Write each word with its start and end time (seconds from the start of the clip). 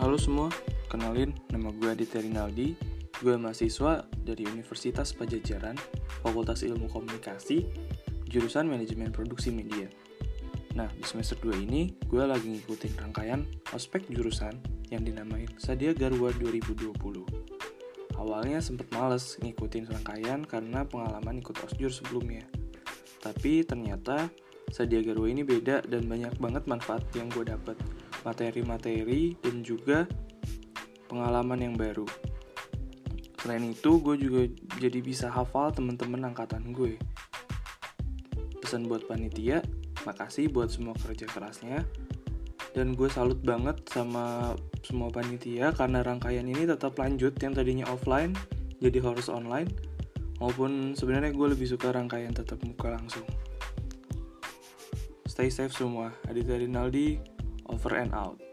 Halo 0.00 0.16
semua, 0.16 0.48
kenalin 0.88 1.36
nama 1.52 1.68
gue 1.76 1.92
Aditya 1.92 2.24
Rinaldi 2.24 2.72
Gue 3.20 3.36
mahasiswa 3.36 4.08
dari 4.16 4.48
Universitas 4.48 5.12
Pajajaran, 5.12 5.76
Fakultas 6.24 6.64
Ilmu 6.64 6.88
Komunikasi, 6.88 7.68
jurusan 8.24 8.64
Manajemen 8.64 9.12
Produksi 9.12 9.52
Media. 9.52 9.92
Nah, 10.72 10.88
di 10.96 11.04
semester 11.04 11.36
2 11.44 11.52
ini, 11.68 11.92
gue 12.08 12.24
lagi 12.24 12.48
ngikutin 12.48 12.96
rangkaian 12.96 13.44
ospek 13.76 14.08
jurusan 14.08 14.56
yang 14.88 15.04
dinamain 15.04 15.52
Sadia 15.60 15.92
Garwa 15.92 16.32
2020. 16.32 16.96
Awalnya 18.16 18.64
sempet 18.64 18.88
males 18.96 19.36
ngikutin 19.44 19.84
rangkaian 19.84 20.48
karena 20.48 20.88
pengalaman 20.88 21.44
ikut 21.44 21.60
osjur 21.60 21.92
sebelumnya. 21.92 22.48
Tapi 23.20 23.68
ternyata 23.68 24.32
Sadia 24.72 25.04
Garwa 25.04 25.28
ini 25.28 25.44
beda 25.44 25.84
dan 25.84 26.08
banyak 26.08 26.40
banget 26.40 26.64
manfaat 26.64 27.04
yang 27.12 27.28
gue 27.28 27.44
dapet. 27.44 27.76
Materi-materi 28.22 29.36
dan 29.40 29.64
juga 29.64 30.04
pengalaman 31.08 31.58
yang 31.58 31.74
baru. 31.74 32.06
Selain 33.40 33.64
itu, 33.64 33.98
gue 34.04 34.16
juga 34.20 34.42
jadi 34.76 35.00
bisa 35.00 35.32
hafal 35.32 35.72
temen-temen 35.72 36.28
angkatan 36.28 36.76
gue. 36.76 37.00
Pesan 38.60 38.84
buat 38.84 39.08
panitia, 39.08 39.64
makasih 40.04 40.52
buat 40.52 40.68
semua 40.68 40.92
kerja 41.00 41.24
kerasnya. 41.24 41.88
Dan 42.70 42.94
gue 42.94 43.10
salut 43.10 43.40
banget 43.42 43.82
sama 43.90 44.54
semua 44.86 45.10
panitia 45.10 45.74
karena 45.74 46.06
rangkaian 46.06 46.46
ini 46.46 46.70
tetap 46.70 46.94
lanjut 46.94 47.34
yang 47.42 47.50
tadinya 47.50 47.90
offline 47.90 48.36
jadi 48.78 49.02
harus 49.02 49.26
online. 49.26 49.68
Maupun 50.38 50.96
sebenarnya 50.96 51.36
gue 51.36 51.46
lebih 51.52 51.68
suka 51.68 51.92
rangkaian 51.92 52.32
tetap 52.32 52.62
muka 52.64 52.96
langsung. 52.96 53.26
Stay 55.28 55.52
safe 55.52 55.72
semua. 55.72 56.14
Aditya 56.28 56.56
Rinaldi, 56.56 57.20
over 57.72 57.94
and 57.94 58.12
out. 58.14 58.49